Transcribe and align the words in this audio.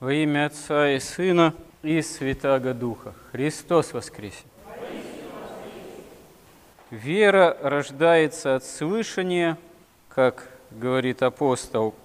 Во 0.00 0.12
имя 0.12 0.46
Отца 0.46 0.90
и 0.90 1.00
Сына 1.00 1.54
и 1.82 2.00
Святаго 2.02 2.72
Духа. 2.72 3.14
Христос 3.32 3.92
воскресе! 3.92 4.44
Вера 6.92 7.58
рождается 7.60 8.54
от 8.54 8.64
слышания, 8.64 9.58
как 10.08 10.48
говорит 10.70 11.24
апостол. 11.24 11.96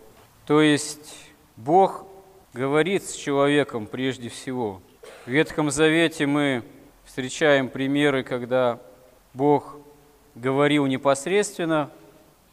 То 0.47 0.59
есть 0.59 1.15
Бог 1.55 2.07
говорит 2.51 3.03
с 3.03 3.13
человеком 3.13 3.85
прежде 3.85 4.27
всего. 4.27 4.81
В 5.27 5.29
Ветхом 5.29 5.69
Завете 5.69 6.25
мы 6.25 6.63
встречаем 7.05 7.69
примеры, 7.69 8.23
когда 8.23 8.79
Бог 9.35 9.77
говорил 10.33 10.87
непосредственно 10.87 11.91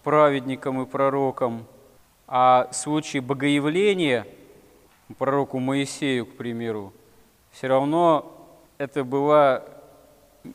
праведникам 0.03 0.83
и 0.83 0.87
пророкам, 0.87 1.65
а 2.27 2.69
случаи 2.75 3.21
богоявления 3.21 4.27
пророку 5.19 5.59
Моисею, 5.59 6.27
к 6.27 6.37
примеру, 6.37 6.93
все 7.53 7.66
равно 7.66 8.37
это 8.79 9.05
была 9.05 9.65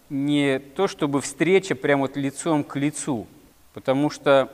не 0.09 0.59
то 0.59 0.87
чтобы 0.87 1.21
встреча 1.21 1.75
прямо 1.75 2.03
вот 2.03 2.17
лицом 2.17 2.63
к 2.63 2.75
лицу, 2.75 3.27
потому 3.73 4.09
что 4.09 4.51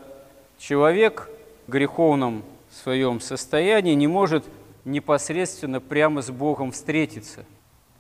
человек 0.58 1.30
в 1.68 1.72
греховном 1.72 2.44
своем 2.70 3.20
состоянии 3.20 3.94
не 3.94 4.08
может 4.08 4.46
непосредственно 4.86 5.80
прямо 5.80 6.22
с 6.22 6.30
Богом 6.32 6.72
встретиться, 6.72 7.46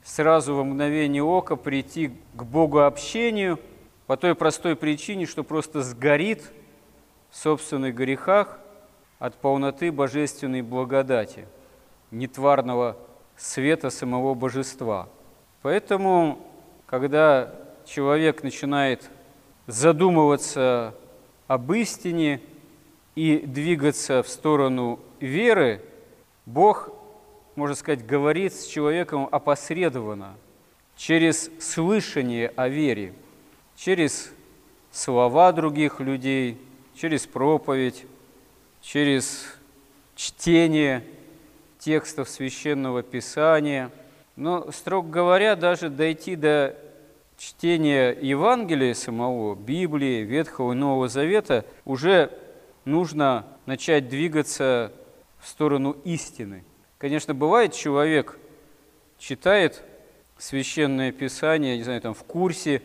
сразу 0.03 0.55
во 0.55 0.63
мгновение 0.63 1.23
ока 1.23 1.55
прийти 1.55 2.11
к 2.33 2.43
Богу 2.43 2.79
общению 2.79 3.59
по 4.07 4.17
той 4.17 4.35
простой 4.35 4.75
причине, 4.75 5.25
что 5.25 5.43
просто 5.43 5.83
сгорит 5.83 6.51
в 7.29 7.37
собственных 7.37 7.95
грехах 7.95 8.59
от 9.19 9.35
полноты 9.35 9.91
божественной 9.91 10.63
благодати, 10.63 11.45
нетварного 12.11 12.97
света 13.37 13.89
самого 13.89 14.33
божества. 14.33 15.09
Поэтому 15.61 16.39
когда 16.85 17.53
человек 17.85 18.43
начинает 18.43 19.09
задумываться 19.67 20.93
об 21.47 21.71
истине 21.73 22.41
и 23.15 23.37
двигаться 23.37 24.23
в 24.23 24.27
сторону 24.27 24.99
веры, 25.19 25.81
Бог, 26.45 26.89
можно 27.55 27.75
сказать, 27.75 28.05
говорит 28.05 28.53
с 28.53 28.65
человеком 28.65 29.27
опосредованно, 29.31 30.35
через 30.95 31.49
слышание 31.59 32.51
о 32.55 32.67
вере, 32.67 33.13
через 33.75 34.31
слова 34.91 35.51
других 35.51 35.99
людей, 35.99 36.57
через 36.95 37.25
проповедь, 37.25 38.05
через 38.81 39.45
чтение 40.15 41.03
текстов 41.81 42.29
священного 42.29 43.03
писания– 43.03 43.91
но, 44.35 44.71
строго 44.71 45.09
говоря, 45.09 45.55
даже 45.55 45.89
дойти 45.89 46.35
до 46.35 46.75
чтения 47.37 48.09
Евангелия 48.09 48.93
самого, 48.93 49.55
Библии, 49.55 50.21
Ветхого 50.21 50.73
и 50.73 50.75
Нового 50.75 51.07
Завета, 51.09 51.65
уже 51.85 52.31
нужно 52.85 53.45
начать 53.65 54.09
двигаться 54.09 54.91
в 55.39 55.47
сторону 55.47 55.97
истины. 56.05 56.63
Конечно, 56.97 57.33
бывает, 57.33 57.73
человек 57.73 58.39
читает 59.17 59.83
священное 60.37 61.11
писание, 61.11 61.77
не 61.77 61.83
знаю, 61.83 62.01
там 62.01 62.13
в 62.13 62.23
курсе 62.23 62.81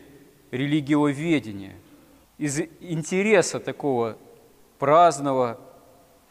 религиоведения, 0.51 1.75
из 2.37 2.59
интереса 2.81 3.59
такого 3.59 4.17
праздного, 4.77 5.59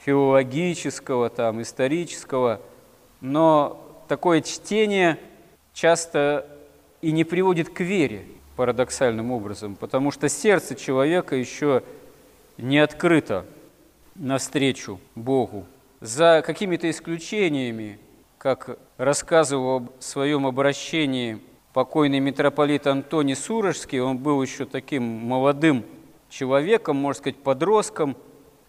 филологического, 0.07 1.29
там, 1.31 1.61
исторического, 1.61 2.61
но 3.21 4.05
такое 4.07 4.41
чтение 4.41 5.19
часто 5.75 6.47
и 7.03 7.11
не 7.11 7.25
приводит 7.25 7.71
к 7.71 7.81
вере 7.81 8.25
парадоксальным 8.55 9.33
образом, 9.33 9.75
потому 9.75 10.13
что 10.13 10.29
сердце 10.29 10.77
человека 10.77 11.35
еще 11.35 11.83
не 12.57 12.79
открыто 12.79 13.47
навстречу 14.15 15.01
Богу. 15.17 15.67
За 16.01 16.41
какими-то 16.47 16.89
исключениями, 16.89 17.99
как 18.39 18.79
рассказывал 18.99 19.89
в 19.99 20.05
своем 20.05 20.47
обращении 20.47 21.41
покойный 21.73 22.21
митрополит 22.21 22.87
Антоний 22.87 23.35
Сурожский, 23.35 23.99
он 23.99 24.19
был 24.19 24.41
еще 24.41 24.67
таким 24.67 25.03
молодым 25.03 25.85
человеком, 26.31 26.97
можно 26.97 27.19
сказать, 27.19 27.43
подростком, 27.43 28.17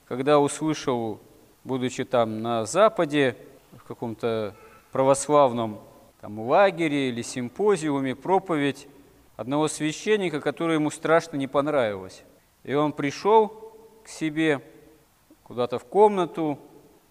когда 0.07 0.39
услышал, 0.39 1.19
будучи 1.67 2.05
там 2.05 2.41
на 2.41 2.65
Западе, 2.65 3.35
в 3.73 3.83
каком-то 3.83 4.55
православном 4.93 5.81
там, 6.21 6.39
лагере 6.39 7.09
или 7.09 7.21
симпозиуме 7.21 8.15
проповедь 8.15 8.87
одного 9.35 9.67
священника, 9.67 10.39
которая 10.39 10.77
ему 10.77 10.89
страшно 10.89 11.35
не 11.35 11.47
понравилась. 11.47 12.23
И 12.63 12.73
он 12.73 12.93
пришел 12.93 13.49
к 14.05 14.07
себе 14.07 14.61
куда-то 15.43 15.77
в 15.77 15.83
комнату, 15.83 16.57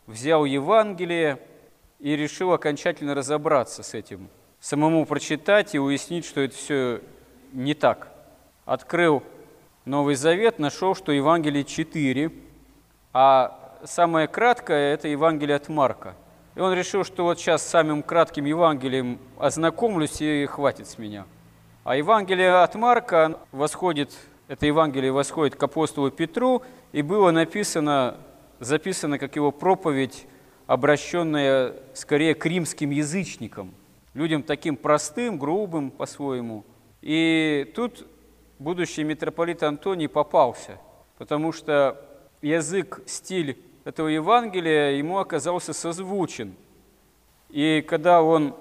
взял 0.06 0.46
Евангелие 0.46 1.38
и 1.98 2.16
решил 2.16 2.52
окончательно 2.52 3.14
разобраться 3.14 3.82
с 3.82 3.92
этим, 3.92 4.30
самому 4.58 5.04
прочитать 5.04 5.74
и 5.74 5.78
уяснить, 5.78 6.24
что 6.24 6.40
это 6.40 6.56
все 6.56 7.02
не 7.52 7.74
так. 7.74 8.08
Открыл 8.64 9.22
Новый 9.84 10.14
Завет, 10.14 10.58
нашел, 10.58 10.94
что 10.94 11.12
Евангелие 11.12 11.62
4, 11.62 12.32
а 13.12 13.65
самое 13.84 14.28
краткое– 14.28 14.92
это 14.94 15.08
Евангелие 15.08 15.56
от 15.56 15.68
Марка– 15.68 16.14
и 16.56 16.60
он 16.60 16.72
решил, 16.72 17.04
что 17.04 17.24
вот 17.24 17.38
сейчас 17.38 17.62
самым 17.62 18.02
кратким 18.02 18.46
Евангелием 18.46 19.18
ознакомлюсь 19.38 20.22
и 20.22 20.46
хватит 20.46 20.88
с 20.88 20.96
меня. 20.96 21.26
А 21.84 21.96
Евангелие 21.96 22.62
от 22.62 22.74
Марка 22.74 23.38
восходит, 23.52 24.10
это 24.48 24.64
Евангелие 24.64 25.12
восходит 25.12 25.54
к 25.54 25.62
апостолу 25.62 26.10
Петру, 26.10 26.62
и 26.92 27.02
было 27.02 27.30
написано, 27.30 28.16
записано 28.58 29.18
как 29.18 29.36
его 29.36 29.52
проповедь, 29.52 30.26
обращенная 30.66 31.74
скорее 31.92 32.34
к 32.34 32.46
римским 32.46 32.88
язычникам, 32.88 33.74
людям 34.14 34.42
таким 34.42 34.76
простым, 34.76 35.38
грубым 35.38 35.90
по-своему. 35.90 36.64
И 37.02 37.70
тут 37.74 38.06
будущий 38.58 39.04
митрополит 39.04 39.62
Антоний 39.62 40.08
попался, 40.08 40.78
потому 41.18 41.52
что 41.52 42.02
язык, 42.46 43.00
стиль 43.06 43.58
этого 43.84 44.08
Евангелия 44.08 44.92
ему 44.92 45.18
оказался 45.18 45.72
созвучен. 45.72 46.54
И 47.50 47.84
когда 47.86 48.22
он 48.22 48.54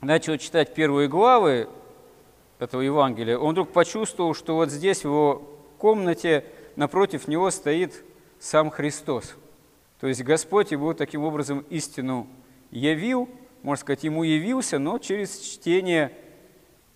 начал 0.00 0.36
читать 0.36 0.74
первые 0.74 1.08
главы 1.08 1.68
этого 2.58 2.80
Евангелия, 2.80 3.38
он 3.38 3.52
вдруг 3.52 3.72
почувствовал, 3.72 4.34
что 4.34 4.56
вот 4.56 4.70
здесь, 4.70 5.00
в 5.00 5.04
его 5.04 5.42
комнате, 5.78 6.44
напротив 6.76 7.28
него 7.28 7.50
стоит 7.50 8.04
сам 8.40 8.70
Христос. 8.70 9.34
То 10.00 10.08
есть 10.08 10.22
Господь 10.22 10.72
его 10.72 10.94
таким 10.94 11.22
образом 11.22 11.64
истину 11.70 12.26
явил, 12.70 13.28
можно 13.62 13.80
сказать, 13.80 14.02
ему 14.02 14.24
явился, 14.24 14.78
но 14.78 14.98
через 14.98 15.38
чтение 15.38 16.12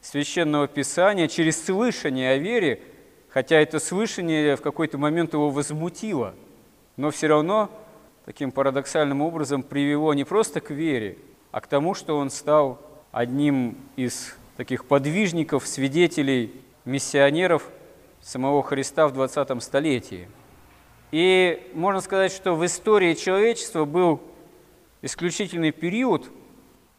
Священного 0.00 0.66
Писания, 0.66 1.28
через 1.28 1.64
слышание 1.64 2.32
о 2.32 2.38
вере, 2.38 2.80
хотя 3.28 3.60
это 3.60 3.78
слышание 3.78 4.56
в 4.56 4.62
какой-то 4.62 4.98
момент 4.98 5.32
его 5.34 5.50
возмутило– 5.50 6.34
но 6.96 7.10
все 7.10 7.26
равно 7.26 7.70
таким 8.24 8.50
парадоксальным 8.50 9.20
образом 9.20 9.62
привело 9.62 10.14
не 10.14 10.24
просто 10.24 10.60
к 10.60 10.70
вере, 10.70 11.18
а 11.52 11.60
к 11.60 11.66
тому, 11.66 11.94
что 11.94 12.16
он 12.16 12.30
стал 12.30 12.80
одним 13.12 13.76
из 13.96 14.34
таких 14.56 14.86
подвижников, 14.86 15.66
свидетелей, 15.66 16.52
миссионеров 16.84 17.68
самого 18.22 18.62
Христа 18.62 19.06
в 19.08 19.12
20 19.12 19.62
столетии. 19.62 20.28
И 21.12 21.70
можно 21.74 22.00
сказать, 22.00 22.32
что 22.32 22.54
в 22.54 22.64
истории 22.64 23.14
человечества 23.14 23.84
был 23.84 24.20
исключительный 25.02 25.70
период, 25.70 26.30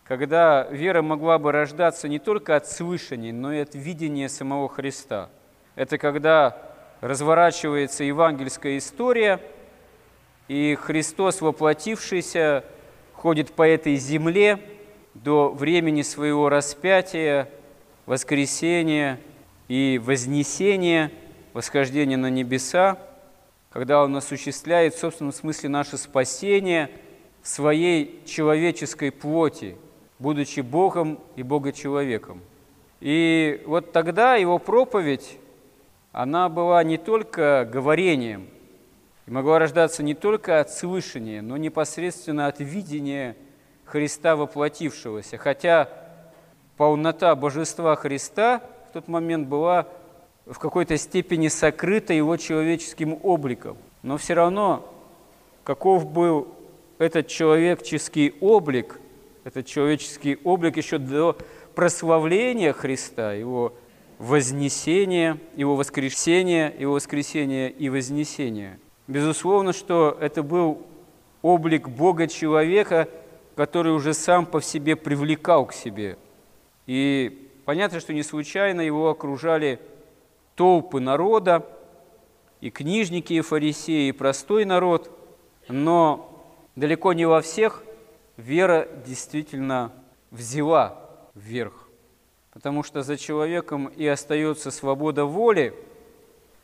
когда 0.04 0.68
вера 0.70 1.02
могла 1.02 1.40
бы 1.40 1.52
рождаться 1.52 2.08
не 2.08 2.20
только 2.20 2.56
от 2.56 2.68
слышания, 2.68 3.34
но 3.34 3.52
и 3.52 3.58
от 3.58 3.74
видения 3.76 4.30
самого 4.30 4.70
Христа. 4.70 5.30
Это 5.78 5.98
когда 5.98 6.58
разворачивается 7.00 8.04
евангельская 8.04 8.78
история– 8.78 9.40
и 10.48 10.76
Христос, 10.76 11.42
воплотившийся, 11.42 12.64
ходит 13.14 13.52
по 13.52 13.68
этой 13.68 13.96
земле 13.96 14.60
до 15.14 15.50
времени 15.50 16.04
своего 16.04 16.50
распятия, 16.50 17.50
воскресения 18.06 19.20
и 19.68 20.00
вознесения, 20.02 21.12
восхождения 21.54 22.16
на 22.16 22.30
небеса, 22.30 22.98
когда 23.72 24.04
Он 24.04 24.16
осуществляет 24.16 24.94
в 24.94 25.00
собственном 25.00 25.34
смысле 25.34 25.70
наше 25.70 25.98
спасение 25.98 26.90
в 27.42 27.48
своей 27.50 28.24
человеческой 28.26 29.12
плоти, 29.12 29.76
будучи 30.18 30.62
Богом 30.62 31.20
и 31.36 31.44
Богочеловеком. 31.44 32.42
И 33.02 33.62
вот 33.66 33.92
тогда 33.92 34.36
Его 34.36 34.60
проповедь, 34.60 35.38
она 36.22 36.50
была 36.50 36.84
не 36.84 36.98
только 36.98 37.68
говорением– 37.72 38.48
и 39.28 39.32
могла 39.32 39.60
рождаться 39.60 40.04
не 40.04 40.16
только 40.16 40.62
от 40.62 40.72
слышания, 40.72 41.42
но 41.42 41.58
непосредственно 41.58 42.48
от 42.48 42.60
видения 42.60 43.36
Христа 43.84 44.38
воплотившегося. 44.38 45.38
Хотя 45.38 45.90
полнота 46.78 47.36
божества 47.36 47.96
Христа 47.98 48.62
в 48.90 48.94
тот 48.94 49.10
момент 49.10 49.48
была 49.48 49.88
в 50.46 50.58
какой-то 50.60 50.98
степени 50.98 51.50
сокрыта 51.50 52.14
его 52.14 52.38
человеческим 52.38 53.20
обликом. 53.22 53.78
Но 54.02 54.18
все 54.18 54.34
равно, 54.34 54.90
каков 55.66 56.10
был 56.10 56.48
этот 56.98 57.28
человеческий 57.28 58.34
облик, 58.40 58.98
этот 59.44 59.66
человеческий 59.66 60.40
облик 60.46 60.78
еще 60.78 61.00
до 61.00 61.38
прославления 61.76 62.72
Христа, 62.72 63.34
его 63.34 63.74
вознесения, 64.18 65.38
его 65.56 65.76
воскресения, 65.76 66.74
его 66.78 66.94
воскресения 66.94 67.68
и 67.68 67.90
вознесения. 67.90 68.80
Безусловно, 69.08 69.74
что 69.74 70.18
это 70.20 70.44
был 70.44 70.86
облик 71.42 71.88
Бога-человека, 71.88 73.08
который 73.56 73.94
уже 73.94 74.14
сам 74.14 74.46
по 74.46 74.62
себе 74.62 74.96
привлекал 74.96 75.66
к 75.66 75.74
себе. 75.74 76.18
И 76.86 77.50
понятно, 77.66 78.00
что 78.00 78.14
не 78.14 78.24
случайно 78.24 78.82
его 78.82 79.10
окружали 79.10 79.80
толпы 80.56 81.00
народа, 81.00 81.66
и 82.60 82.70
книжники, 82.70 83.34
и 83.34 83.42
фарисеи, 83.42 84.10
и 84.10 84.12
простой 84.12 84.66
народ, 84.66 85.12
но 85.68 86.44
далеко 86.76 87.14
не 87.14 87.26
во 87.28 87.42
всех 87.42 87.84
вера 88.36 88.88
действительно 89.06 89.92
взяла 90.32 91.00
вверх, 91.36 91.87
потому 92.58 92.82
что 92.82 93.04
за 93.04 93.18
человеком 93.18 93.86
и 93.86 94.08
остается 94.08 94.72
свобода 94.72 95.26
воли, 95.26 95.76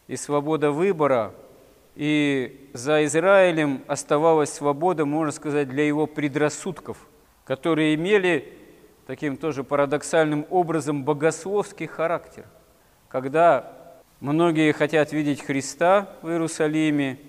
и 0.08 0.16
свобода 0.16 0.72
выбора, 0.72 1.36
и 1.94 2.68
за 2.74 3.06
Израилем 3.06 3.84
оставалась 3.86 4.52
свобода, 4.52 5.06
можно 5.06 5.32
сказать, 5.32 5.70
для 5.70 5.86
его 5.86 6.08
предрассудков, 6.08 6.98
которые 7.46 7.94
имели 7.94 8.58
таким 9.06 9.38
тоже 9.38 9.64
парадоксальным 9.64 10.48
образом 10.50 11.04
богословский 11.04 11.86
характер, 11.86 12.48
когда 13.08 13.78
Многие 14.20 14.72
хотят 14.72 15.12
видеть 15.12 15.42
Христа 15.42 16.16
в 16.22 16.30
Иерусалиме, 16.30 17.20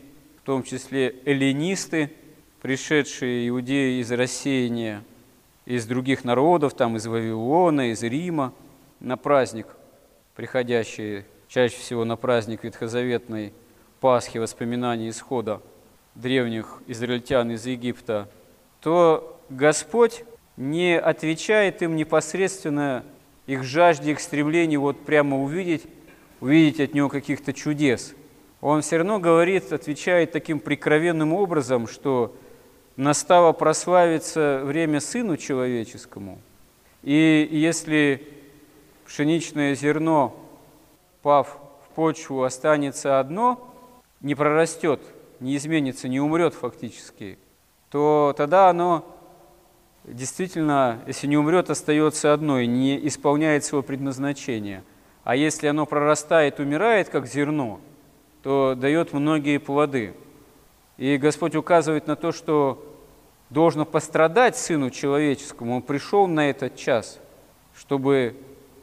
в 0.41 0.47
том 0.47 0.63
числе 0.63 1.17
эллинисты, 1.25 2.13
пришедшие 2.63 3.49
иудеи 3.49 4.01
из 4.01 4.13
рассеяния, 4.13 5.03
из 5.65 5.87
других 5.87 6.25
народов, 6.25 6.75
там 6.75 6.97
из 6.97 7.07
Вавилона, 7.07 7.91
из 7.93 8.03
Рима, 8.03 8.53
на 9.01 9.17
праздник, 9.17 9.67
приходящие 10.35 11.27
чаще 11.49 11.77
всего 11.77 12.05
на 12.05 12.17
праздник 12.17 12.65
ветхозаветной 12.65 13.53
Пасхи, 14.01 14.39
воспоминания 14.39 15.09
исхода 15.09 15.63
древних 16.15 16.83
израильтян 16.87 17.51
из 17.51 17.65
Египта, 17.67 18.29
то 18.81 19.41
Господь 19.49 20.25
не 20.57 20.99
отвечает 20.99 21.83
им 21.83 21.97
непосредственно 21.97 23.05
их 23.47 23.65
жажде, 23.65 24.13
их 24.13 24.21
стремлению 24.21 24.83
вот 24.83 25.01
прямо 25.05 25.43
увидеть 25.43 25.85
увидеть 26.41 26.81
от 26.81 26.95
него 26.95 27.09
каких-то 27.09 27.55
чудес. 27.55 28.15
Он 28.61 28.83
все 28.83 28.99
равно 28.99 29.19
говорит, 29.19 29.73
отвечает 29.73 30.33
таким 30.33 30.61
прикровенным 30.61 31.33
образом, 31.33 31.87
что 31.87 32.37
настало 32.97 33.53
прославиться 33.53 34.63
время 34.65 35.01
Сыну 35.01 35.37
Человеческому. 35.37 36.39
И 37.03 37.49
если 37.51 38.27
пшеничное 39.07 39.75
зерно, 39.75 40.35
пав 41.23 41.59
в 41.87 41.95
почву, 41.95 42.43
останется 42.43 43.21
одно, 43.21 43.73
не 44.21 44.35
прорастет, 44.35 45.01
не 45.41 45.57
изменится, 45.57 46.09
не 46.09 46.21
умрет 46.21 46.55
фактически, 46.55 47.39
то 47.91 48.35
тогда 48.37 48.71
оно 48.71 49.05
действительно, 50.05 51.01
если 51.07 51.27
не 51.27 51.37
умрет, 51.37 51.71
остается 51.71 52.33
одно 52.33 52.61
и 52.61 52.67
не 52.67 53.07
исполняет 53.07 53.65
своего 53.65 53.83
предназначения– 53.83 54.83
а 55.25 55.37
если 55.37 55.67
оно 55.67 55.87
прорастает, 55.87 56.61
умирает, 56.61 57.09
как 57.09 57.27
зерно, 57.27 57.81
то 58.43 58.75
дает 58.77 59.15
многие 59.15 59.59
плоды. 59.59 60.13
И 60.97 61.17
Господь 61.17 61.57
указывает 61.57 62.07
на 62.07 62.17
то, 62.17 62.33
что 62.33 62.85
должно 63.51 63.85
пострадать 63.85 64.57
Сыну 64.57 64.91
Человеческому. 64.91 65.77
Он 65.77 65.83
пришел 65.83 66.27
на 66.27 66.51
этот 66.51 66.77
час, 66.77 67.19
чтобы 67.75 68.37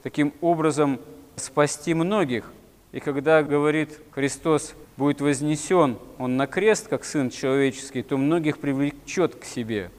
таким 0.03 0.33
образом 0.41 0.99
спасти 1.35 1.93
многих. 1.93 2.51
И 2.91 2.99
когда, 2.99 3.43
говорит 3.43 3.99
Христос, 4.11 4.73
будет 4.97 5.21
вознесен 5.21 5.97
Он 6.17 6.35
на 6.35 6.47
крест, 6.47 6.87
как 6.87 7.05
Сын 7.05 7.29
Человеческий, 7.29 8.03
то 8.03 8.17
многих 8.17 8.59
привлечет 8.59 9.35
к 9.35 9.45
себе. 9.45 9.91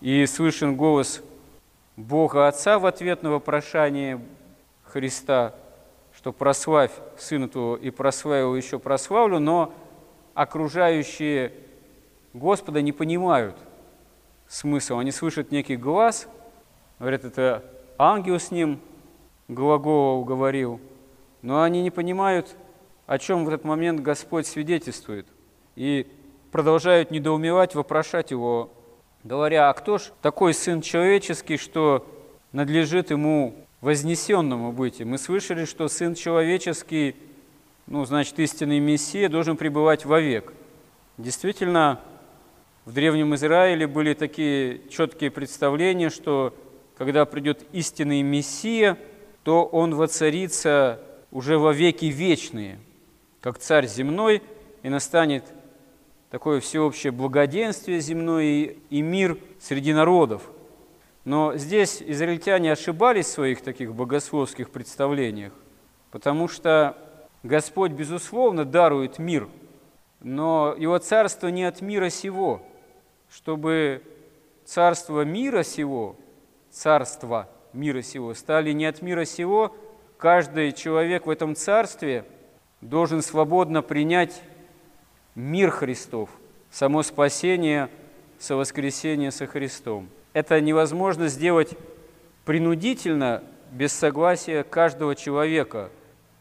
И 0.00 0.26
слышен 0.26 0.76
голос 0.76 1.22
Бога 1.96 2.48
Отца 2.48 2.78
в 2.78 2.86
ответ 2.86 3.22
на 3.22 3.30
вопрошание 3.30 4.20
Христа– 4.84 5.54
что 6.16 6.32
прославь 6.32 6.92
Сына 7.18 7.48
Твоего 7.48 7.76
и 7.76 7.90
прославил 7.90 8.54
еще 8.54 8.78
прославлю, 8.78 9.38
но 9.38 9.74
окружающие 10.34 11.52
Господа 12.32 12.82
не 12.82 12.92
понимают 12.92 13.56
смысл. 14.48 14.98
Они 14.98 15.10
слышат 15.10 15.50
некий 15.50 15.76
глаз, 15.76 16.28
говорят, 16.98 17.24
это 17.24 17.64
ангел 17.98 18.38
с 18.38 18.50
ним 18.50 18.80
глагол 19.48 20.24
говорил, 20.24 20.80
но 21.42 21.62
они 21.62 21.82
не 21.82 21.90
понимают, 21.90 22.56
о 23.06 23.18
чем 23.18 23.44
в 23.44 23.48
этот 23.48 23.64
момент 23.64 24.00
Господь 24.00 24.46
свидетельствует, 24.46 25.26
и 25.76 26.06
продолжают 26.50 27.10
недоумевать, 27.10 27.74
вопрошать 27.74 28.30
его, 28.30 28.70
говоря, 29.24 29.68
а 29.68 29.72
кто 29.74 29.98
ж 29.98 30.12
такой 30.20 30.54
Сын 30.54 30.80
Человеческий, 30.80 31.56
что 31.56 32.06
надлежит 32.52 33.10
ему 33.10 33.54
вознесенному 33.80 34.72
быть. 34.72 35.00
Мы 35.00 35.18
слышали, 35.18 35.64
что 35.64 35.88
Сын 35.88 36.14
Человеческий, 36.14 37.16
ну, 37.86 38.04
значит, 38.04 38.38
истинный 38.38 38.78
Мессия, 38.78 39.28
должен 39.28 39.56
пребывать 39.56 40.04
вовек. 40.04 40.52
Действительно, 41.18 42.00
в 42.84 42.92
Древнем 42.92 43.34
Израиле 43.34 43.86
были 43.86 44.14
такие 44.14 44.80
четкие 44.88 45.30
представления, 45.30 46.10
что 46.10 46.54
когда 46.96 47.24
придет 47.24 47.64
истинный 47.72 48.22
Мессия, 48.22 48.98
то 49.44 49.64
он 49.64 49.94
воцарится 49.94 51.00
уже 51.30 51.58
во 51.58 51.72
веки 51.72 52.06
вечные, 52.06 52.78
как 53.40 53.58
царь 53.58 53.86
земной, 53.86 54.42
и 54.82 54.88
настанет 54.88 55.44
такое 56.30 56.60
всеобщее 56.60 57.12
благоденствие 57.12 58.00
земное 58.00 58.74
и 58.88 59.02
мир 59.02 59.38
среди 59.60 59.92
народов– 59.92 60.42
но 61.24 61.56
здесь 61.56 62.02
израильтяне 62.04 62.72
ошибались 62.72 63.26
в 63.26 63.30
своих 63.30 63.62
таких 63.62 63.94
богословских 63.94 64.70
представлениях, 64.70 65.52
потому 66.10 66.48
что 66.48 66.96
Господь, 67.42 67.92
безусловно, 67.92 68.64
дарует 68.64 69.18
мир, 69.18 69.48
но 70.20 70.74
Его 70.78 70.98
царство 70.98 71.48
не 71.48 71.64
от 71.64 71.80
мира 71.80 72.08
сего, 72.08 72.62
чтобы 73.30 74.02
царство 74.64 75.24
мира 75.24 75.62
сего, 75.62 76.16
царство 76.70 77.48
мира 77.72 78.02
сего 78.02 78.34
стали 78.34 78.72
не 78.72 78.86
от 78.86 79.02
мира 79.02 79.24
сего, 79.24 79.74
каждый 80.18 80.72
человек 80.72 81.26
в 81.26 81.30
этом 81.30 81.56
царстве 81.56 82.24
должен 82.80 83.22
свободно 83.22 83.82
принять 83.82 84.42
мир 85.34 85.70
Христов, 85.70 86.30
само 86.70 87.02
спасение 87.02 87.88
со 88.38 88.56
воскресения 88.56 89.30
со 89.30 89.46
Христом– 89.46 90.08
это 90.32 90.60
невозможно 90.60 91.28
сделать 91.28 91.76
принудительно, 92.44 93.42
без 93.70 93.92
согласия 93.92 94.64
каждого 94.64 95.14
человека, 95.14 95.90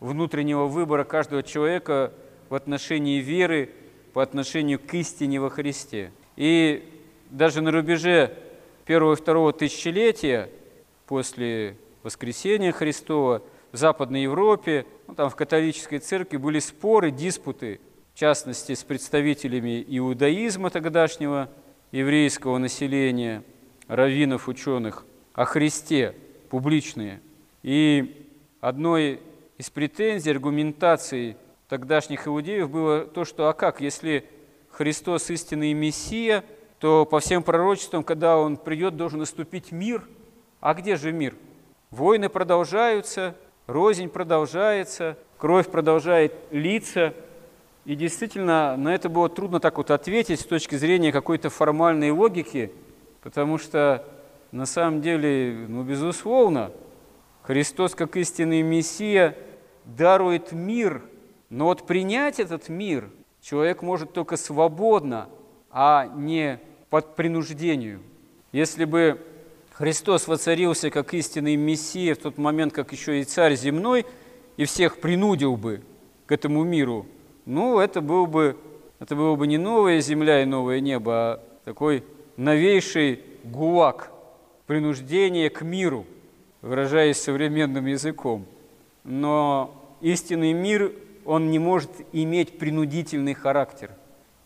внутреннего 0.01 0.65
выбора 0.65 1.05
каждого 1.05 1.43
человека 1.43 2.11
в 2.49 2.55
отношении 2.55 3.21
веры, 3.21 3.69
по 4.11 4.21
отношению 4.21 4.77
к 4.77 4.93
истине 4.93 5.39
во 5.39 5.49
Христе. 5.49 6.11
И 6.35 6.83
даже 7.29 7.61
на 7.61 7.71
рубеже 7.71 8.37
первого 8.83 9.13
и 9.13 9.15
второго 9.15 9.53
тысячелетия 9.53 10.49
после 11.07 11.77
воскресения 12.03 12.73
Христова 12.73 13.41
в 13.71 13.77
Западной 13.77 14.23
Европе, 14.23 14.85
ну, 15.07 15.15
там 15.15 15.29
в 15.29 15.37
католической 15.37 15.99
церкви 15.99 16.35
были 16.35 16.59
споры, 16.59 17.11
диспуты, 17.11 17.79
в 18.13 18.19
частности, 18.19 18.75
с 18.75 18.83
представителями 18.83 19.81
иудаизма 19.87 20.69
тогдашнего 20.69 21.49
еврейского 21.93 22.57
населения– 22.57 23.43
раввинов, 23.91 24.47
ученых 24.47 25.05
о 25.33 25.43
Христе, 25.43 26.15
публичные. 26.49 27.19
И 27.61 28.25
одной 28.61 29.19
из 29.61 29.69
претензий, 29.69 30.31
аргументаций 30.31 31.37
тогдашних 31.69 32.27
иудеев 32.27 32.67
было 32.67 33.05
то, 33.05 33.23
что 33.25 33.47
а 33.47 33.53
как, 33.53 33.79
если 33.79 34.25
Христос 34.71 35.29
истинный 35.29 35.73
Мессия, 35.73 36.43
то 36.79 37.05
по 37.05 37.19
всем 37.19 37.43
пророчествам, 37.43 38.03
когда 38.03 38.39
Он 38.39 38.57
придет, 38.57 38.97
должен 38.97 39.19
наступить 39.19 39.71
мир. 39.71 40.07
А 40.61 40.73
где 40.73 40.95
же 40.95 41.11
мир? 41.11 41.35
Войны 41.91 42.27
продолжаются, 42.27 43.35
рознь 43.67 44.09
продолжается, 44.09 45.15
кровь 45.37 45.69
продолжает 45.69 46.33
литься. 46.49 47.13
И 47.85 47.95
действительно, 47.95 48.75
на 48.77 48.95
это 48.95 49.09
было 49.09 49.29
трудно 49.29 49.59
так 49.59 49.77
вот 49.77 49.91
ответить 49.91 50.39
с 50.39 50.45
точки 50.45 50.73
зрения 50.75 51.11
какой-то 51.11 51.49
формальной 51.51 52.09
логики– 52.09 52.71
Потому 53.21 53.59
что 53.59 54.03
на 54.51 54.65
самом 54.65 55.01
деле, 55.01 55.65
ну, 55.67 55.83
безусловно, 55.83 56.71
Христос 57.43 57.95
как 57.95 58.17
истинный 58.17 58.61
Мессия 58.61 59.37
дарует 59.85 60.51
мир, 60.51 61.03
но 61.49 61.65
вот 61.65 61.85
принять 61.87 62.39
этот 62.39 62.69
мир 62.69 63.09
человек 63.41 63.81
может 63.81 64.13
только 64.13 64.37
свободно, 64.37 65.29
а 65.69 66.07
не 66.15 66.59
под 66.89 67.15
принуждением. 67.15 68.03
Если 68.51 68.85
бы 68.85 69.19
Христос 69.73 70.27
воцарился 70.27 70.89
как 70.89 71.13
истинный 71.13 71.55
Мессия 71.55 72.15
в 72.15 72.19
тот 72.19 72.37
момент, 72.37 72.73
как 72.73 72.91
еще 72.91 73.19
и 73.19 73.23
царь 73.23 73.55
земной, 73.55 74.05
и 74.57 74.65
всех 74.65 74.99
принудил 74.99 75.55
бы 75.55 75.81
к 76.27 76.31
этому 76.31 76.63
миру, 76.63 77.05
ну, 77.45 77.79
это 77.79 78.01
был 78.01 78.27
бы, 78.27 78.57
это 78.99 79.15
было 79.15 79.35
бы 79.35 79.47
не 79.47 79.57
новая 79.57 80.01
земля 80.01 80.43
и 80.43 80.45
новое 80.45 80.79
небо, 80.81 81.13
а 81.13 81.43
такой 81.65 82.03
новейший 82.37 83.21
гулаг, 83.43 84.11
принуждение 84.67 85.49
к 85.49 85.61
миру, 85.63 86.05
выражаясь 86.61 87.19
современным 87.19 87.85
языком. 87.87 88.45
Но 89.03 89.97
истинный 90.01 90.53
мир, 90.53 90.93
он 91.25 91.51
не 91.51 91.59
может 91.59 91.91
иметь 92.11 92.57
принудительный 92.57 93.33
характер. 93.33 93.91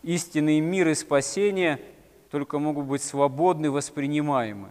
Истинный 0.02 0.60
мир 0.60 0.88
и 0.88 0.94
спасение 0.94 1.80
только 2.30 2.58
могут 2.58 2.86
быть 2.86 3.02
свободны, 3.02 3.70
воспринимаемы. 3.70 4.70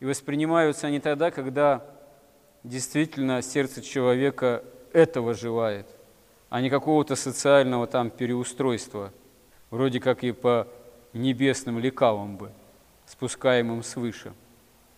И 0.00 0.04
воспринимаются 0.04 0.86
они 0.86 1.00
тогда, 1.00 1.30
когда 1.30 1.84
действительно 2.62 3.42
сердце 3.42 3.82
человека 3.82 4.64
этого 4.92 5.34
желает, 5.34 5.86
а 6.50 6.60
не 6.60 6.70
какого-то 6.70 7.16
социального 7.16 7.86
там 7.86 8.10
переустройства, 8.10 9.12
вроде 9.70 10.00
как 10.00 10.24
и 10.24 10.32
по 10.32 10.66
небесным 11.12 11.78
лекалам 11.78 12.36
бы, 12.36 12.50
спускаемым 13.06 13.82
свыше. 13.82 14.32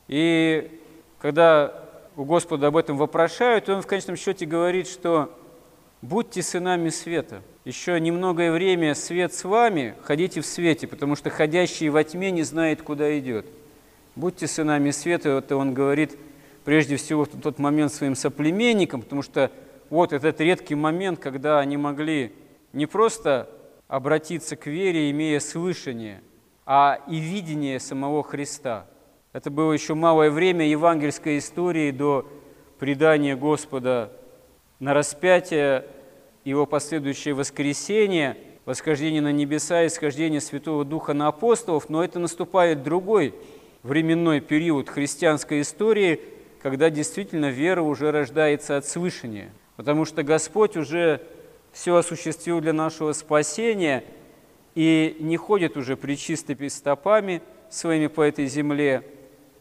И 0.08 0.80
когда 1.18 1.85
у 2.16 2.24
Господа 2.24 2.68
об 2.68 2.76
этом 2.76 2.96
вопрошают, 2.96 3.68
Он 3.68 3.82
в 3.82 3.86
конечном 3.86 4.16
счете 4.16 4.46
говорит, 4.46 4.88
что 4.88 5.30
«будьте 6.00 6.42
сынами 6.42 6.88
света». 6.88 7.42
Еще 7.64 7.98
немногое 8.00 8.52
время 8.52 8.94
свет 8.94 9.34
с 9.34 9.44
вами, 9.44 9.94
ходите 10.02 10.40
в 10.40 10.46
свете, 10.46 10.86
потому 10.86 11.16
что 11.16 11.30
ходящий 11.30 11.88
во 11.88 12.04
тьме 12.04 12.30
не 12.30 12.42
знает, 12.42 12.80
куда 12.80 13.18
идет. 13.18 13.46
Будьте 14.14 14.46
сынами 14.46 14.92
света, 14.92 15.30
это 15.30 15.56
он 15.56 15.74
говорит 15.74 16.16
прежде 16.64 16.96
всего 16.96 17.24
в 17.24 17.40
тот 17.40 17.58
момент 17.58 17.92
своим 17.92 18.14
соплеменникам, 18.14 19.02
потому 19.02 19.22
что 19.22 19.50
вот 19.90 20.12
этот 20.12 20.40
редкий 20.40 20.74
момент, 20.74 21.18
когда 21.18 21.58
они 21.58 21.76
могли 21.76 22.32
не 22.72 22.86
просто 22.86 23.48
обратиться 23.88 24.56
к 24.56 24.66
вере, 24.66 25.10
имея 25.10 25.38
слышание, 25.40 26.22
а 26.64 27.00
и 27.08 27.18
видение 27.18 27.78
самого 27.78 28.22
Христа. 28.22 28.86
Это 29.36 29.50
было 29.50 29.74
еще 29.74 29.92
малое 29.92 30.30
время 30.30 30.66
евангельской 30.66 31.36
истории 31.36 31.90
до 31.90 32.26
предания 32.78 33.36
Господа 33.36 34.10
на 34.80 34.94
распятие, 34.94 35.84
его 36.46 36.64
последующее 36.64 37.34
воскресение, 37.34 38.38
восхождение 38.64 39.20
на 39.20 39.32
небеса 39.32 39.84
и 39.84 39.90
схождение 39.90 40.40
Святого 40.40 40.86
Духа 40.86 41.12
на 41.12 41.28
апостолов, 41.28 41.90
но 41.90 42.02
это 42.02 42.18
наступает 42.18 42.82
другой 42.82 43.34
временной 43.82 44.40
период 44.40 44.88
христианской 44.88 45.60
истории, 45.60 46.18
когда 46.62 46.88
действительно 46.88 47.50
вера 47.50 47.82
уже 47.82 48.12
рождается 48.12 48.78
от 48.78 48.86
слышания, 48.86 49.50
потому 49.76 50.06
что 50.06 50.22
Господь 50.22 50.78
уже 50.78 51.20
все 51.72 51.94
осуществил 51.94 52.62
для 52.62 52.72
нашего 52.72 53.12
спасения– 53.12 54.02
и 54.76 55.16
не 55.20 55.38
ходит 55.38 55.76
уже 55.76 55.96
причистыми 55.96 56.68
стопами 56.68 57.42
своими 57.70 58.06
по 58.06 58.20
этой 58.20 58.46
земле, 58.46 59.02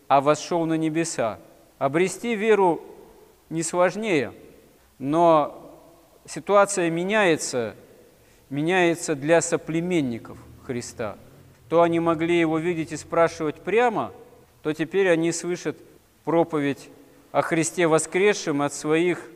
а 0.07 0.21
вошел 0.21 0.65
на 0.65 0.75
небеса. 0.75 1.39
Обрести 1.77 2.35
веру 2.35 2.81
не 3.49 3.63
сложнее, 3.63 4.33
но 4.99 5.77
ситуация 6.25 6.89
меняется, 6.89 7.75
меняется 8.49 9.15
для 9.15 9.41
соплеменников 9.41 10.37
Христа. 10.63 11.17
То 11.69 11.81
они 11.81 11.99
могли 11.99 12.39
его 12.39 12.57
видеть 12.57 12.91
и 12.91 12.97
спрашивать 12.97 13.55
прямо, 13.55 14.11
то 14.63 14.73
теперь 14.73 15.09
они 15.09 15.31
слышат 15.31 15.77
проповедь 16.23 16.89
о 17.31 17.41
Христе 17.41 17.87
воскресшем 17.87 18.61
от 18.61 18.73
своих 18.73 19.29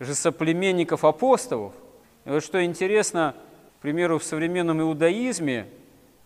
же 0.00 0.14
соплеменников-апостолов. 0.14 1.72
И 2.24 2.30
вот 2.30 2.44
что 2.44 2.64
интересно– 2.64 3.34
к 3.78 3.82
примеру, 3.82 4.18
в 4.18 4.24
современном 4.24 4.80
иудаизме 4.80 5.66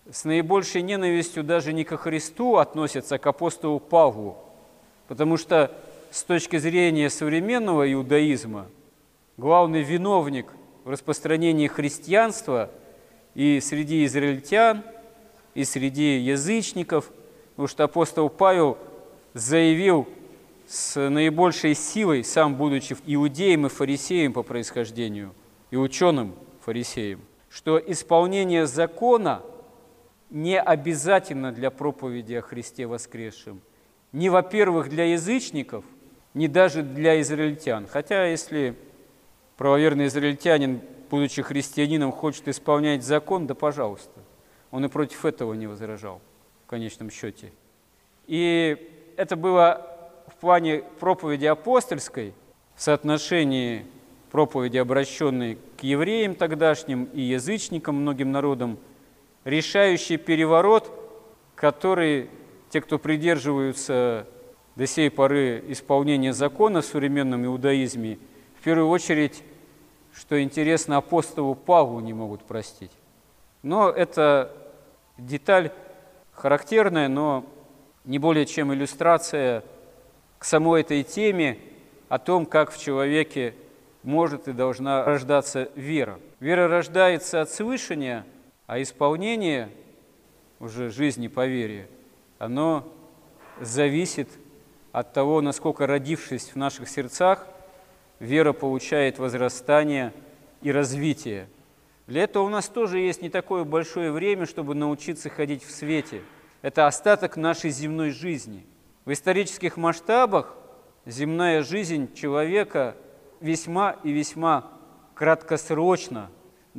с 0.09 0.25
наибольшей 0.25 0.83
ненавистью 0.83 1.45
даже 1.45 1.73
не 1.73 1.85
ко 1.85 1.97
Христу 1.97 2.57
относятся, 2.57 3.17
а 3.17 3.19
к 3.19 3.27
апостолу 3.27 3.81
Павлу, 3.81 4.39
потому 5.09 5.37
что 5.37 5.71
с 6.11 6.25
точки 6.25 6.59
зрения 6.59 7.11
современного 7.11 7.91
иудаизма 7.93 8.67
главный 9.37 9.83
виновник 9.83 10.47
в 10.85 10.91
распространении 10.91 11.67
христианства 11.67 12.71
и 13.35 13.61
среди 13.61 14.05
израильтян, 14.05 14.83
и 15.55 15.65
среди 15.65 16.19
язычников, 16.19 17.11
потому 17.51 17.69
что 17.69 17.85
апостол 17.85 18.29
Павел 18.29 18.79
заявил 19.35 20.09
с 20.67 21.09
наибольшей 21.09 21.75
силой, 21.75 22.25
сам 22.25 22.55
будучи 22.55 22.97
иудеем 23.07 23.67
и 23.67 23.69
фарисеем 23.69 24.33
по 24.33 24.43
происхождению, 24.43 25.35
и 25.71 25.77
ученым 25.77 26.35
фарисеем, 26.65 27.21
что 27.49 27.79
исполнение 27.79 28.67
закона 28.67 29.43
не 30.31 30.61
обязательно 30.61 31.53
для 31.53 31.71
проповеди 31.71 32.35
о 32.35 32.43
Христе 32.43 32.87
воскресшем. 32.87 33.61
Не, 34.13 34.29
во-первых, 34.29 34.89
для 34.89 35.05
язычников, 35.05 35.85
не 36.35 36.49
даже 36.49 36.83
для 36.83 37.21
израильтян. 37.21 37.87
Хотя, 37.87 38.27
если 38.27 38.77
правоверный 39.57 40.07
израильтянин, 40.07 40.81
будучи 41.11 41.43
христианином, 41.43 42.13
хочет 42.13 42.49
исполнять 42.49 43.03
закон, 43.03 43.47
да 43.47 43.55
пожалуйста. 43.55 44.21
Он 44.71 44.85
и 44.85 44.89
против 44.89 45.25
этого 45.25 45.55
не 45.55 45.67
возражал, 45.67 46.21
в 46.65 46.71
конечном 46.71 47.11
счете. 47.11 47.53
И 48.27 49.13
это 49.17 49.37
было 49.37 49.87
в 50.29 50.37
плане 50.37 50.85
проповеди 51.01 51.47
апостольской, 51.47 52.33
в 52.77 52.83
соотношении 52.83 53.85
проповеди, 54.31 54.79
обращенной 54.79 55.59
к 55.77 55.83
евреям 55.83 56.37
тогдашним 56.37 57.05
и 57.13 57.21
язычникам, 57.21 57.97
многим 57.97 58.31
народам, 58.31 58.79
решающий 59.45 60.17
переворот, 60.17 60.93
который 61.55 62.31
те, 62.71 62.81
кто 62.81 62.99
придерживаются 62.99 64.27
до 64.77 64.87
сей 64.87 65.11
поры 65.11 65.63
исполнения 65.69 66.33
закона 66.33 66.81
в 66.81 66.87
современном 66.87 67.45
иудаизме, 67.45 68.19
в 68.59 68.63
первую 68.63 68.89
очередь, 68.89 69.43
что 70.15 70.41
интересно, 70.43 70.97
апостолу 70.97 71.55
Павлу 71.55 72.01
не 72.01 72.13
могут 72.13 72.45
простить. 72.45 72.93
Но 73.63 73.91
это 73.91 74.53
деталь 75.19 75.73
характерная, 76.33 77.09
но 77.09 77.45
не 78.05 78.19
более 78.19 78.47
чем 78.47 78.73
иллюстрация 78.73 79.63
к 80.39 80.45
самой 80.45 80.81
этой 80.81 81.03
теме 81.03 81.59
о 82.09 82.19
том, 82.19 82.47
как 82.47 82.73
в 82.73 82.81
человеке 82.81 83.55
может 84.03 84.49
и 84.49 84.53
должна 84.53 85.05
рождаться 85.05 85.69
вера. 85.75 86.19
Вера 86.41 86.69
рождается 86.69 87.43
от 87.43 87.51
слышания, 87.51 88.25
а 88.71 88.81
исполнение 88.81 89.69
уже 90.61 90.91
жизни 90.91 91.27
по 91.27 91.45
вере, 91.45 91.89
оно 92.39 92.87
зависит 93.61 94.29
от 94.93 95.13
того, 95.13 95.41
насколько 95.41 95.89
родившись 95.89 96.51
в 96.51 96.55
наших 96.57 96.89
сердцах, 96.89 97.49
вера 98.21 98.53
получает 98.53 99.19
возрастание 99.19 100.13
и 100.63 100.71
развитие. 100.71 101.49
Для 102.07 102.23
этого 102.23 102.45
у 102.45 102.49
нас 102.49 102.69
тоже 102.69 103.01
есть 103.01 103.23
не 103.23 103.29
такое 103.29 103.65
большое 103.65 104.13
время, 104.13 104.47
чтобы 104.47 104.77
научиться 104.77 105.31
ходить 105.31 105.65
в 105.65 105.73
свете. 105.73 106.23
Это 106.63 106.87
остаток 106.87 107.37
нашей 107.37 107.71
земной 107.71 108.11
жизни. 108.13 108.65
В 109.05 109.13
исторических 109.13 109.79
масштабах 109.79 110.55
земная 111.07 111.65
жизнь 111.65 112.15
человека– 112.15 112.97
весьма 113.41 113.97
и 114.05 114.13
весьма 114.13 114.71
краткосрочно, 115.17 116.31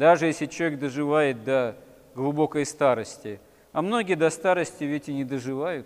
даже 0.01 0.25
если 0.25 0.47
человек 0.47 0.79
доживает 0.79 1.43
до 1.43 1.75
глубокой 2.15 2.65
старости. 2.65 3.39
А 3.71 3.83
многие 3.83 4.15
до 4.15 4.31
старости 4.31 4.83
ведь 4.83 5.09
и 5.09 5.13
не 5.13 5.23
доживают 5.23 5.85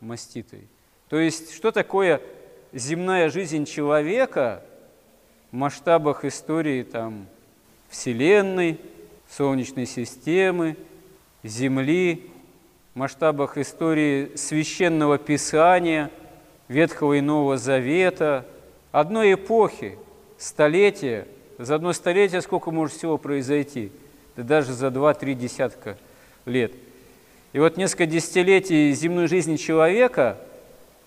маститой. 0.00 0.68
То 1.08 1.18
есть, 1.18 1.52
что 1.52 1.72
такое 1.72 2.20
земная 2.72 3.28
жизнь 3.28 3.64
человека 3.64 4.62
в 5.50 5.56
масштабах 5.56 6.24
истории 6.24 6.84
там, 6.84 7.26
Вселенной, 7.88 8.78
Солнечной 9.28 9.86
системы, 9.86 10.76
Земли, 11.42 12.30
в 12.94 12.98
масштабах 13.00 13.58
истории 13.58 14.36
священного 14.36 15.18
Писания, 15.18 16.12
Ветхого 16.68 17.14
и 17.14 17.20
Нового 17.20 17.56
Завета, 17.56 18.46
одной 18.92 19.34
эпохи– 19.34 19.98
столетие, 20.38 21.26
за 21.58 21.74
одно 21.76 21.92
столетие 21.92 22.40
сколько 22.42 22.70
может 22.70 22.96
всего 22.96 23.18
произойти? 23.18 23.90
Да 24.36 24.42
даже 24.42 24.72
за 24.72 24.90
два-три 24.90 25.34
десятка 25.34 25.96
лет. 26.44 26.72
И 27.52 27.58
вот 27.58 27.76
несколько 27.76 28.06
десятилетий 28.06 28.92
земной 28.92 29.28
жизни 29.28 29.56
человека, 29.56 30.38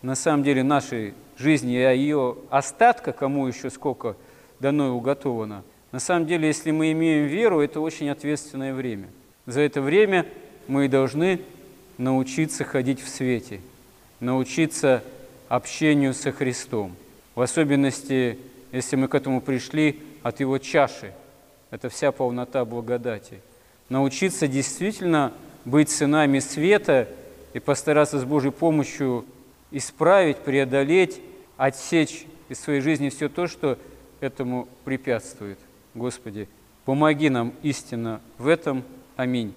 на 0.02 0.16
самом 0.16 0.44
деле 0.44 0.64
нашей 0.64 1.14
жизни, 1.38 1.78
а 1.78 1.92
ее 1.92 2.38
остатка, 2.50 3.12
кому 3.12 3.48
еще 3.48 3.70
сколько 3.70 4.16
дано 4.60 4.88
и 4.88 4.92
уготовано, 4.92 5.64
на 5.92 6.00
самом 6.00 6.28
деле, 6.28 6.48
если 6.48 6.72
мы 6.72 6.92
имеем 6.92 7.26
веру, 7.26 7.62
это 7.62 7.80
очень 7.80 8.10
ответственное 8.10 8.74
время. 8.74 9.08
За 9.46 9.62
это 9.62 9.82
время 9.82 10.26
мы 10.68 10.88
должны 10.88 11.42
научиться 11.98 12.64
ходить 12.64 13.02
в 13.02 13.10
свете, 13.10 13.60
научиться 14.20 15.04
общению 15.48 16.14
со 16.14 16.32
Христом. 16.32 16.96
В 17.34 17.42
особенности, 17.42 18.38
если 18.72 18.96
мы 18.96 19.08
к 19.08 19.16
этому 19.16 19.42
пришли 19.42 20.00
от 20.24 20.40
Его 20.40 20.58
чаши. 20.58 21.14
Это 21.72 21.90
вся 21.90 22.12
полнота 22.12 22.66
благодати. 22.66 23.42
Научиться 23.90 24.48
действительно 24.48 25.34
быть 25.66 25.90
сынами 25.90 26.40
света 26.40 27.08
и 27.54 27.60
постараться 27.60 28.20
с 28.20 28.24
Божьей 28.24 28.52
помощью 28.52 29.26
исправить, 29.72 30.38
преодолеть, 30.38 31.22
отсечь 31.58 32.26
из 32.50 32.60
своей 32.60 32.82
жизни 32.82 33.10
все 33.10 33.30
то, 33.30 33.48
что 33.48 33.78
этому 34.20 34.68
препятствует. 34.84 35.60
Господи, 35.94 36.48
помоги 36.86 37.30
нам 37.30 37.54
истинно 37.62 38.22
в 38.38 38.48
этом. 38.48 38.84
Аминь. 39.16 39.54